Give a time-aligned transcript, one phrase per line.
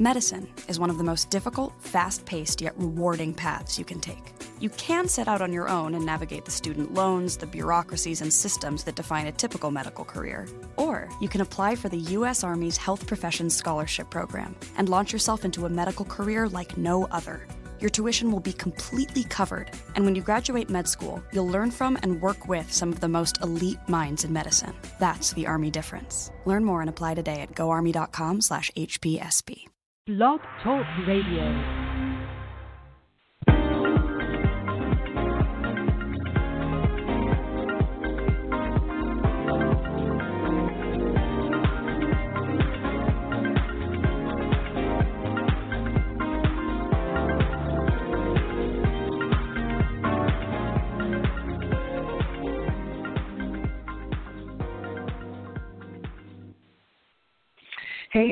[0.00, 4.32] Medicine is one of the most difficult, fast paced, yet rewarding paths you can take.
[4.58, 8.32] You can set out on your own and navigate the student loans, the bureaucracies, and
[8.32, 10.48] systems that define a typical medical career.
[10.78, 12.42] Or you can apply for the U.S.
[12.42, 17.46] Army's Health Professions Scholarship Program and launch yourself into a medical career like no other.
[17.78, 21.98] Your tuition will be completely covered, and when you graduate med school, you'll learn from
[22.02, 24.72] and work with some of the most elite minds in medicine.
[24.98, 26.30] That's the Army difference.
[26.46, 29.66] Learn more and apply today at goarmy.com/hpsp.
[30.06, 32.09] Blog Talk Radio.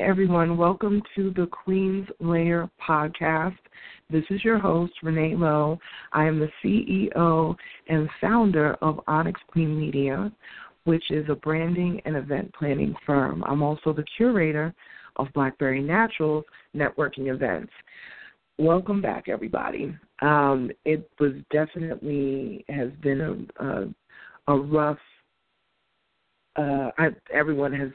[0.09, 3.59] Everyone, welcome to the Queen's Lair podcast.
[4.09, 5.78] This is your host, Renee Lowe.
[6.15, 7.55] I am the CEO
[7.89, 10.33] and founder of Onyx Queen Media,
[10.84, 13.45] which is a branding and event planning firm.
[13.45, 14.75] I'm also the curator
[15.17, 17.70] of Blackberry Naturals networking events.
[18.56, 19.95] Welcome back, everybody.
[20.22, 23.20] Um, it was definitely has been
[23.61, 24.97] a a, a rough.
[26.56, 27.91] Uh, I, everyone has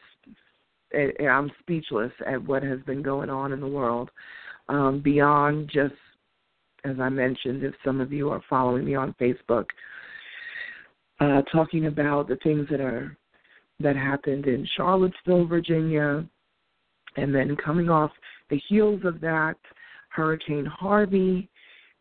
[0.94, 4.09] I'm speechless at what has been going on in the world.
[4.69, 5.94] Um, beyond just,
[6.86, 9.66] as I mentioned, if some of you are following me on Facebook,
[11.19, 13.16] uh, talking about the things that are
[13.80, 16.25] that happened in Charlottesville, Virginia,
[17.17, 18.11] and then coming off
[18.49, 19.55] the heels of that,
[20.09, 21.49] Hurricane Harvey,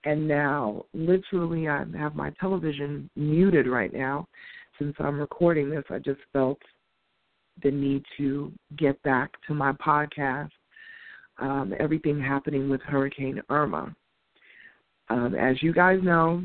[0.05, 4.29] and now literally I have my television muted right now
[4.79, 5.85] since I'm recording this.
[5.91, 6.59] I just felt
[7.63, 10.51] the need to get back to my podcast.
[11.39, 13.95] Um, everything happening with Hurricane Irma.
[15.09, 16.43] Um, as you guys know,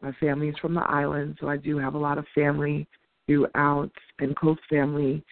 [0.00, 2.86] my family is from the island, so I do have a lot of family
[3.26, 5.24] throughout and close family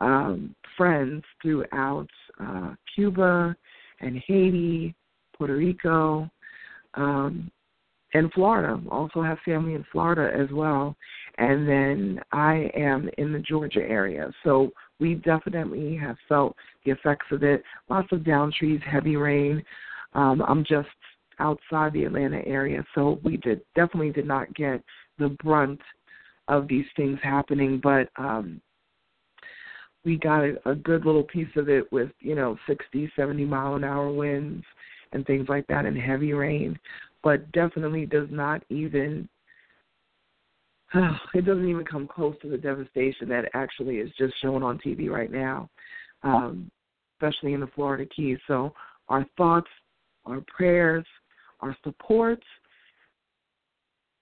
[0.00, 2.08] um, friends throughout
[2.40, 3.54] uh, Cuba
[4.00, 4.94] and Haiti,
[5.36, 6.30] Puerto Rico,
[6.94, 7.50] um,
[8.14, 8.80] and Florida.
[8.90, 10.96] Also have family in Florida as well
[11.38, 14.30] and then I am in the Georgia area.
[14.44, 17.62] So we definitely have felt the effects of it.
[17.88, 19.62] Lots of down trees, heavy rain.
[20.14, 20.88] Um, I'm just
[21.38, 24.82] outside the Atlanta area, so we did definitely did not get
[25.18, 25.80] the brunt
[26.48, 28.60] of these things happening, but um,
[30.04, 33.76] we got a, a good little piece of it with you know 60, 70 mile
[33.76, 34.64] an hour winds
[35.12, 36.76] and things like that, and heavy rain.
[37.22, 39.28] But definitely does not even
[41.34, 45.08] it doesn't even come close to the devastation that actually is just shown on TV
[45.08, 45.68] right now,
[46.22, 46.70] um,
[47.16, 48.38] especially in the Florida Keys.
[48.46, 48.72] So
[49.08, 49.68] our thoughts,
[50.26, 51.04] our prayers,
[51.60, 52.40] our support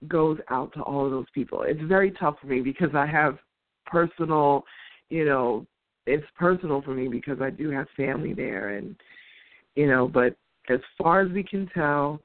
[0.08, 1.62] goes out to all of those people.
[1.62, 3.38] It's very tough for me because I have
[3.86, 4.64] personal,
[5.08, 5.66] you know,
[6.06, 8.94] it's personal for me because I do have family there and
[9.76, 10.34] you know, but
[10.68, 12.20] as far as we can tell,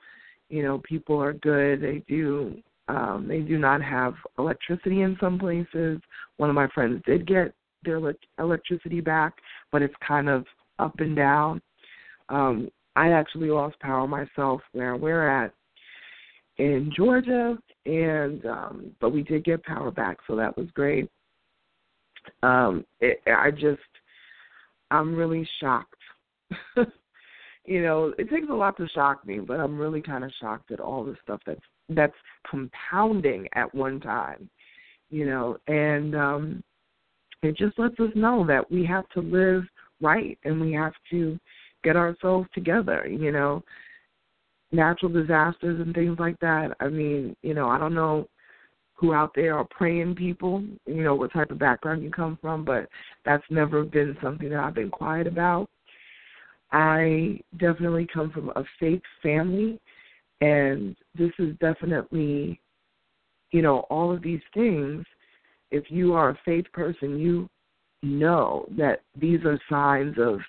[0.50, 1.81] you know, people are good.
[1.81, 2.57] They do
[2.91, 6.02] um, they do not have electricity in some places.
[6.35, 7.53] One of my friends did get
[7.84, 8.02] their
[8.38, 9.34] electricity back,
[9.72, 10.46] but it's kind of
[10.78, 11.62] up and down.
[12.28, 15.53] Um, I actually lost power myself where we're at
[16.57, 21.09] in Georgia, and um, but we did get power back, so that was great.
[22.44, 23.80] Um, it, I just,
[24.91, 25.96] I'm really shocked.
[27.66, 30.72] you know, it takes a lot to shock me, but I'm really kind of shocked
[30.72, 32.16] at all the stuff that's that's
[32.50, 34.50] compounding at one time,
[35.10, 36.63] you know, and um,
[37.44, 39.63] it just lets us know that we have to live
[40.00, 41.38] right and we have to
[41.84, 43.64] get ourselves together, you know.
[44.74, 46.69] Natural disasters and things like that.
[46.80, 48.30] I mean, you know, I don't know
[48.94, 52.64] who out there are praying people, you know, what type of background you come from,
[52.64, 52.88] but
[53.25, 55.68] that's never been something that I've been quiet about.
[56.71, 59.79] I definitely come from a faith family
[60.41, 62.59] and this is definitely,
[63.51, 65.06] you know, all of these things.
[65.69, 67.47] If you are a faith person, you
[68.01, 70.39] know that these are signs of,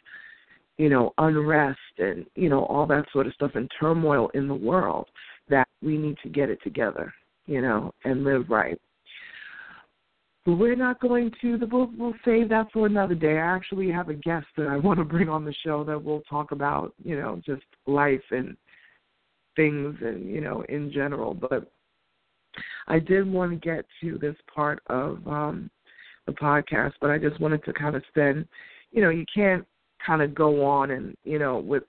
[0.78, 4.54] you know, unrest and, you know, all that sort of stuff and turmoil in the
[4.54, 5.08] world
[5.48, 7.12] that we need to get it together.
[7.46, 8.80] you know, and live right.
[10.44, 13.38] We're not going to the we'll, we'll save that for another day.
[13.38, 16.22] I actually have a guest that I want to bring on the show that we'll
[16.22, 18.56] talk about, you know, just life and
[19.54, 21.34] things and, you know, in general.
[21.34, 21.70] But
[22.88, 25.70] I did want to get to this part of um
[26.26, 28.46] the podcast, but I just wanted to kind of spend,
[28.92, 29.66] you know, you can't
[30.04, 31.84] kind of go on and, you know, with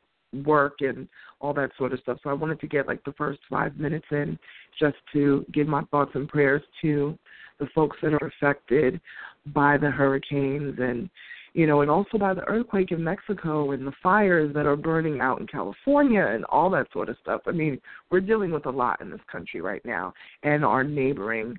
[0.45, 1.07] work and
[1.39, 2.17] all that sort of stuff.
[2.23, 4.39] So I wanted to get like the first five minutes in
[4.79, 7.17] just to give my thoughts and prayers to
[7.59, 8.99] the folks that are affected
[9.47, 11.09] by the hurricanes and
[11.53, 15.21] you know, and also by the earthquake in Mexico and the fires that are burning
[15.21, 17.41] out in California and all that sort of stuff.
[17.45, 17.79] I mean,
[18.09, 21.55] we're dealing with a lot in this country right now and our neighboring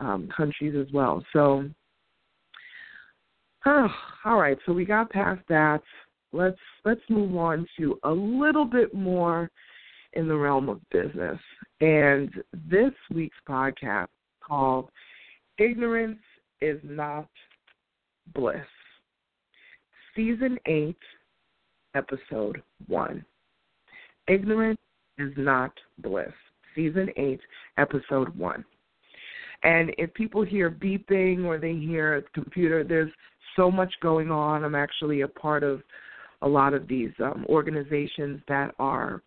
[0.00, 1.22] um, countries as well.
[1.34, 1.68] So,
[3.66, 3.88] oh,
[4.24, 4.56] all right.
[4.64, 5.82] So we got past that.
[6.32, 9.50] Let's let's move on to a little bit more
[10.14, 11.38] in the realm of business.
[11.80, 12.30] And
[12.70, 14.08] this week's podcast
[14.42, 14.88] called
[15.58, 16.20] Ignorance
[16.60, 17.28] is Not
[18.32, 18.56] Bliss.
[20.14, 20.96] Season 8,
[21.96, 23.24] Episode 1.
[24.28, 24.80] Ignorance
[25.18, 26.32] is Not Bliss.
[26.76, 27.40] Season 8,
[27.76, 28.64] Episode 1.
[29.64, 33.10] And if people hear beeping or they hear a computer, there's
[33.56, 34.64] so much going on.
[34.64, 35.82] I'm actually a part of
[36.42, 39.22] a lot of these um, organizations that are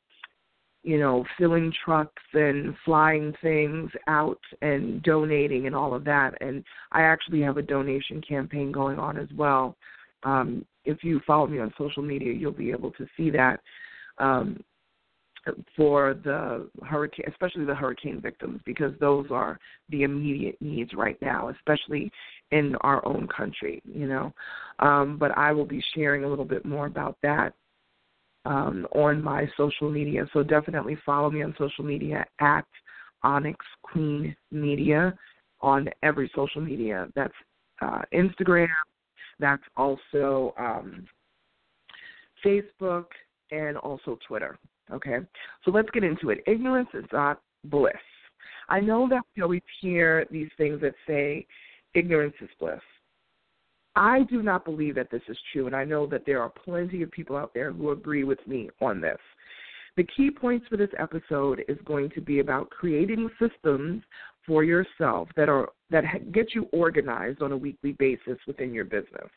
[0.83, 6.33] you know, filling trucks and flying things out and donating and all of that.
[6.41, 9.75] And I actually have a donation campaign going on as well.
[10.23, 13.59] Um, if you follow me on social media, you'll be able to see that
[14.17, 14.63] um,
[15.75, 21.49] for the hurricane, especially the hurricane victims, because those are the immediate needs right now,
[21.49, 22.11] especially
[22.51, 23.81] in our own country.
[23.85, 24.33] You know,
[24.79, 27.53] um, but I will be sharing a little bit more about that
[28.45, 30.25] um, on my social media.
[30.33, 32.65] So definitely follow me on social media at
[33.23, 35.13] Onyx Queen Media
[35.61, 37.07] on every social media.
[37.15, 37.33] That's
[37.81, 38.67] uh, Instagram.
[39.39, 41.05] That's also um,
[42.45, 43.05] Facebook
[43.51, 44.57] and also Twitter.
[44.91, 45.19] Okay,
[45.63, 46.39] so let's get into it.
[46.47, 47.93] Ignorance is not bliss.
[48.67, 51.45] I know that we always hear these things that say
[51.93, 52.79] ignorance is bliss.
[53.95, 57.01] I do not believe that this is true, and I know that there are plenty
[57.01, 59.17] of people out there who agree with me on this.
[59.97, 64.01] The key points for this episode is going to be about creating systems
[64.47, 69.29] for yourself that are that get you organized on a weekly basis within your business.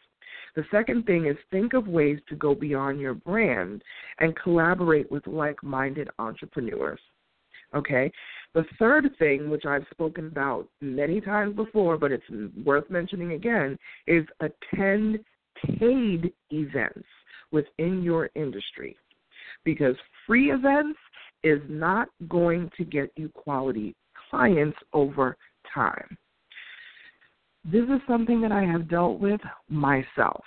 [0.54, 3.82] The second thing is think of ways to go beyond your brand
[4.20, 7.00] and collaborate with like-minded entrepreneurs.
[7.74, 8.12] Okay?
[8.54, 12.24] The third thing, which I've spoken about many times before, but it's
[12.64, 15.18] worth mentioning again, is attend
[15.78, 17.06] paid events
[17.50, 18.96] within your industry.
[19.64, 19.96] Because
[20.26, 20.98] free events
[21.42, 23.94] is not going to get you quality
[24.30, 25.36] clients over
[25.72, 26.16] time.
[27.64, 30.44] This is something that I have dealt with myself.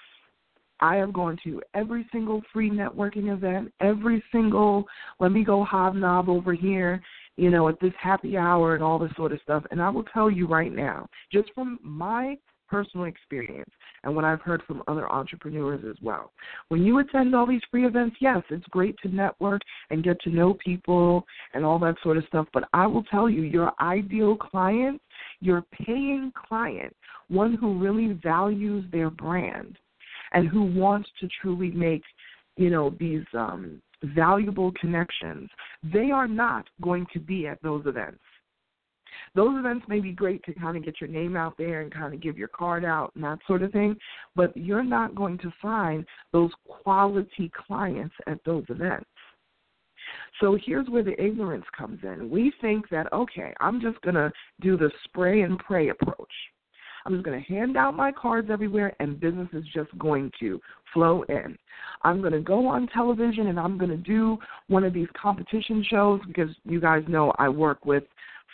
[0.80, 4.86] I have gone to every single free networking event, every single
[5.20, 7.02] let me go hobnob over here
[7.38, 9.64] you know, at this happy hour and all this sort of stuff.
[9.72, 12.36] And I will tell you right now, just from my
[12.68, 13.70] personal experience
[14.04, 16.32] and what I've heard from other entrepreneurs as well.
[16.68, 20.30] When you attend all these free events, yes, it's great to network and get to
[20.30, 24.36] know people and all that sort of stuff, but I will tell you, your ideal
[24.36, 25.02] client,
[25.40, 26.96] your paying client,
[27.30, 29.78] one who really values their brand
[30.34, 32.04] and who wants to truly make,
[32.58, 35.50] you know, these um valuable connections,
[35.84, 38.20] they are not going to be at those events.
[39.36, 42.14] Those events may be great to kind of get your name out there and kind
[42.14, 43.96] of give your card out and that sort of thing,
[44.36, 49.10] but you're not going to find those quality clients at those events.
[50.40, 52.30] So here's where the ignorance comes in.
[52.30, 56.32] We think that, okay, I'm just going to do the spray and pray approach.
[57.08, 60.60] I'm just going to hand out my cards everywhere, and business is just going to
[60.94, 61.58] flow in.
[62.02, 64.38] I'm going to go on television and I'm going to do
[64.68, 68.04] one of these competition shows because you guys know I work with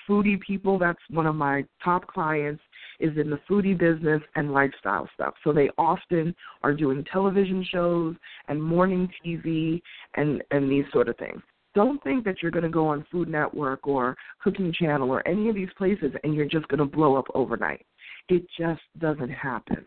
[0.08, 0.78] foodie people.
[0.78, 2.62] That's one of my top clients
[3.00, 5.34] is in the foodie business and lifestyle stuff.
[5.44, 8.16] So they often are doing television shows
[8.50, 9.82] and morning TV
[10.16, 11.42] and and these sort of things.
[11.74, 15.50] Don't think that you're going to go on Food Network or Cooking Channel or any
[15.50, 17.84] of these places and you're just going to blow up overnight.
[18.30, 19.86] It just doesn't happen.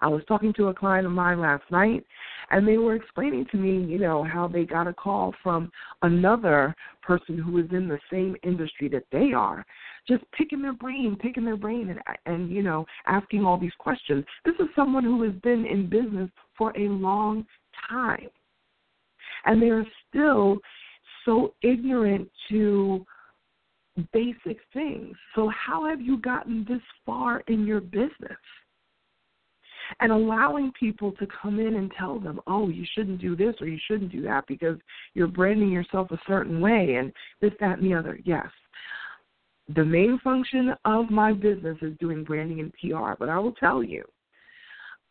[0.00, 2.04] I was talking to a client of mine last night,
[2.50, 5.70] and they were explaining to me, you know, how they got a call from
[6.02, 9.64] another person who is in the same industry that they are,
[10.06, 14.24] just picking their brain, picking their brain, and and you know, asking all these questions.
[14.44, 17.46] This is someone who has been in business for a long
[17.88, 18.28] time,
[19.46, 20.58] and they are still
[21.24, 23.04] so ignorant to
[24.12, 25.16] basic things.
[25.34, 28.38] So, how have you gotten this far in your business?
[30.00, 33.68] And allowing people to come in and tell them, oh, you shouldn't do this or
[33.68, 34.78] you shouldn't do that because
[35.12, 38.18] you're branding yourself a certain way and this, that, and the other.
[38.24, 38.46] Yes.
[39.74, 43.82] The main function of my business is doing branding and PR, but I will tell
[43.82, 44.04] you,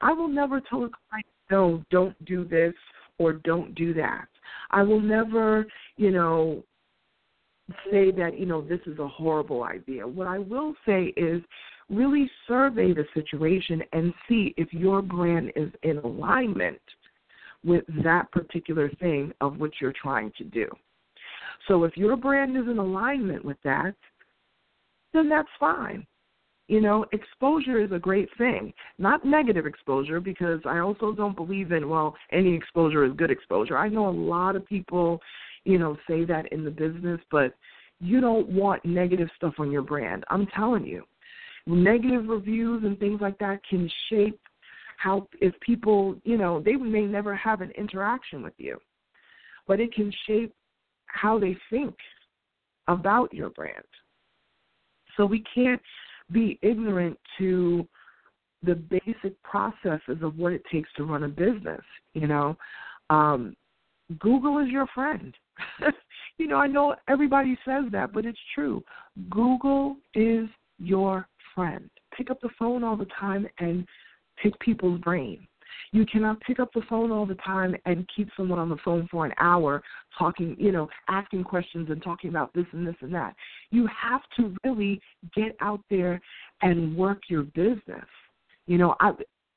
[0.01, 2.73] I will never tell a client, no, don't do this
[3.19, 4.25] or don't do that.
[4.71, 5.65] I will never,
[5.97, 6.63] you know,
[7.91, 10.07] say that, you know, this is a horrible idea.
[10.07, 11.41] What I will say is
[11.89, 16.81] really survey the situation and see if your brand is in alignment
[17.63, 20.67] with that particular thing of what you're trying to do.
[21.67, 23.95] So if your brand is in alignment with that,
[25.13, 26.05] then that's fine.
[26.67, 28.73] You know, exposure is a great thing.
[28.97, 33.77] Not negative exposure, because I also don't believe in, well, any exposure is good exposure.
[33.77, 35.21] I know a lot of people,
[35.65, 37.53] you know, say that in the business, but
[37.99, 40.23] you don't want negative stuff on your brand.
[40.29, 41.03] I'm telling you.
[41.65, 44.39] Negative reviews and things like that can shape
[44.97, 48.77] how, if people, you know, they may never have an interaction with you,
[49.67, 50.53] but it can shape
[51.05, 51.95] how they think
[52.87, 53.83] about your brand.
[55.15, 55.81] So we can't
[56.31, 57.87] be ignorant to
[58.63, 61.81] the basic processes of what it takes to run a business.
[62.13, 62.57] You know,
[63.09, 63.55] um,
[64.19, 65.33] Google is your friend.
[66.37, 68.83] you know, I know everybody says that, but it's true.
[69.29, 70.47] Google is
[70.79, 71.89] your friend.
[72.15, 73.87] Pick up the phone all the time and
[74.41, 75.47] pick people's brain.
[75.91, 79.07] You cannot pick up the phone all the time and keep someone on the phone
[79.11, 79.83] for an hour
[80.17, 83.35] talking, you know, asking questions and talking about this and this and that.
[83.69, 84.99] You have to really
[85.35, 86.19] get out there
[86.63, 88.05] and work your business.
[88.65, 89.11] You know, I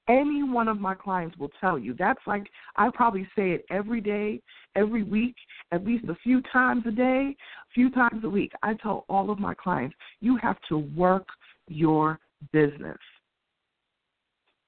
[0.08, 1.94] any one of my clients will tell you.
[1.98, 2.46] That's like
[2.76, 4.40] I probably say it every day,
[4.74, 5.34] every week,
[5.72, 8.52] at least a few times a day, a few times a week.
[8.62, 11.26] I tell all of my clients, you have to work
[11.68, 12.18] your
[12.52, 12.98] business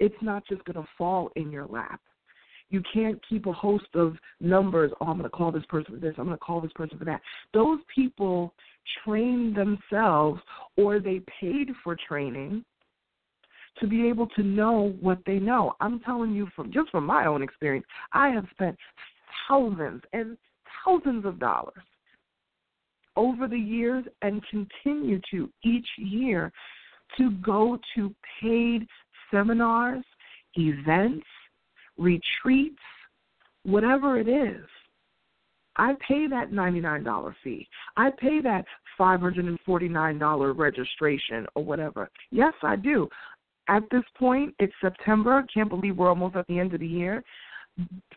[0.01, 2.01] it's not just going to fall in your lap.
[2.71, 4.93] You can't keep a host of numbers.
[5.01, 6.15] Oh, I'm going to call this person for this.
[6.19, 7.23] I'm going to call this person for that.
[7.55, 8.53] Those people
[9.05, 10.41] train themselves
[10.77, 12.65] or they paid for training
[13.81, 15.75] to be able to know what they know.
[15.81, 18.77] I'm telling you from just from my own experience, I have spent
[19.49, 20.37] thousands and
[20.85, 21.85] thousands of dollars
[23.17, 26.53] over the years and continue to each year
[27.17, 28.87] to go to paid
[29.31, 30.05] seminars,
[30.55, 31.27] events,
[31.97, 32.79] retreats,
[33.65, 34.65] whatever it is.
[35.77, 37.69] I pay that $99 fee.
[37.97, 38.65] I pay that
[38.99, 42.11] $549 registration or whatever.
[42.31, 43.09] Yes, I do.
[43.69, 45.45] At this point, it's September.
[45.53, 47.23] Can't believe we're almost at the end of the year.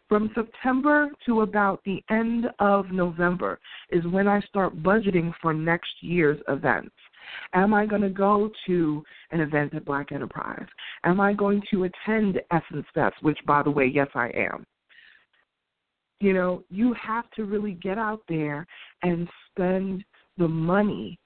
[0.10, 3.60] From September to about the end of November
[3.92, 6.96] is when I start budgeting for next year's events.
[7.54, 10.66] Am I going to go to an event at Black Enterprise?
[11.04, 14.66] Am I going to attend Essence Fest, which, by the way, yes, I am.
[16.20, 18.66] You know, you have to really get out there
[19.04, 20.04] and spend
[20.38, 21.20] the money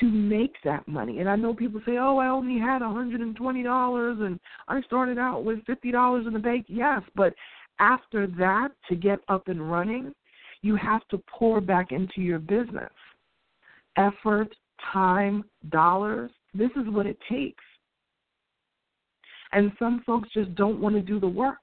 [0.00, 1.20] to make that money.
[1.20, 5.44] And I know people say, "Oh, I only had a hundred and I started out
[5.44, 7.34] with fifty dollars in the bank." Yes, but
[7.78, 10.14] after that, to get up and running,
[10.62, 12.92] you have to pour back into your business.
[13.96, 14.54] Effort,
[14.92, 16.30] time, dollars.
[16.54, 17.64] This is what it takes.
[19.52, 21.58] And some folks just don't want to do the work.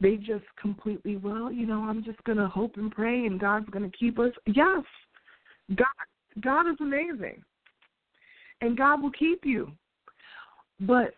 [0.00, 3.68] They just completely, well, you know, I'm just going to hope and pray and God's
[3.70, 4.32] going to keep us.
[4.46, 4.82] Yes.
[5.76, 5.86] God
[6.40, 7.42] God is amazing.
[8.60, 9.72] And God will keep you.
[10.80, 11.14] But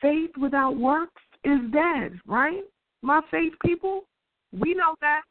[0.00, 2.62] faith without works is dead, right?
[3.02, 4.02] My faith people,
[4.52, 5.22] we know that.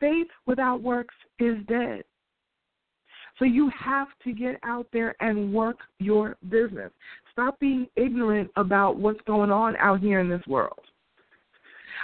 [0.00, 2.02] Faith without works is dead.
[3.38, 6.92] So you have to get out there and work your business.
[7.32, 10.78] Stop being ignorant about what's going on out here in this world.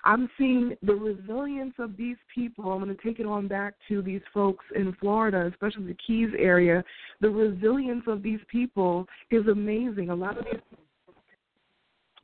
[0.04, 2.70] I'm seeing the resilience of these people.
[2.70, 6.30] I'm going to take it on back to these folks in Florida, especially the Keys
[6.38, 6.84] area.
[7.20, 10.10] The resilience of these people is amazing.
[10.10, 10.60] A lot of these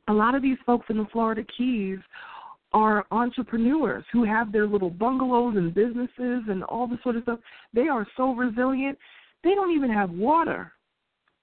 [0.07, 1.97] a lot of these folks in the Florida Keys
[2.73, 7.39] are entrepreneurs who have their little bungalows and businesses and all this sort of stuff.
[7.73, 8.99] They are so resilient.
[9.43, 10.73] They don't even have water.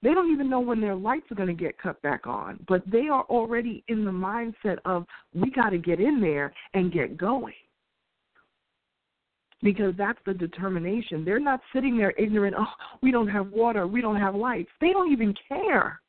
[0.02, 2.82] They don't even know when their lights are going to get cut back on, but
[2.90, 7.16] they are already in the mindset of we got to get in there and get
[7.16, 7.54] going.
[9.62, 11.24] Because that's the determination.
[11.24, 12.66] They're not sitting there ignorant, oh,
[13.00, 14.70] we don't have water, we don't have lights.
[14.80, 16.00] They don't even care.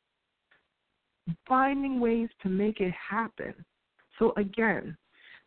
[1.48, 3.54] Finding ways to make it happen.
[4.18, 4.96] So, again,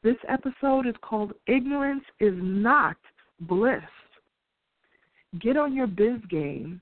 [0.04, 2.96] this episode is called Ignorance is Not
[3.42, 3.82] Bliss.
[5.40, 6.82] get on your biz game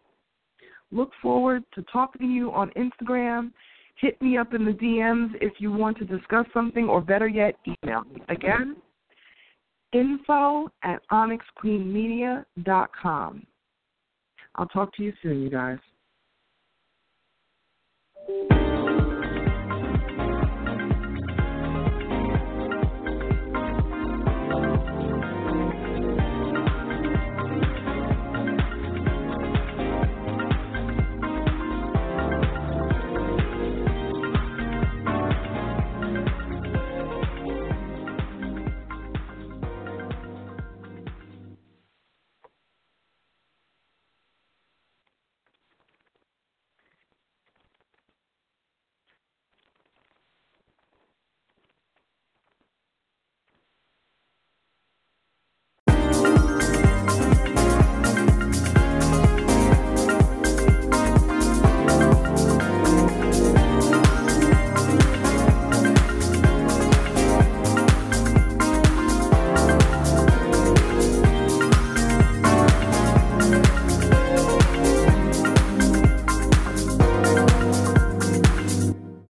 [0.95, 3.51] Look forward to talking to you on Instagram.
[3.97, 7.55] Hit me up in the DMs if you want to discuss something, or better yet,
[7.67, 8.21] email me.
[8.29, 8.77] Again,
[9.91, 13.47] info at onyxqueenmedia.com.
[14.55, 15.79] I'll talk to you soon, you guys.